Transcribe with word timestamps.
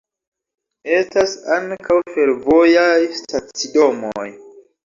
Estas 0.99 1.35
ankaŭ 1.57 1.99
fervojaj 2.15 2.97
stacidomoj. 3.21 4.29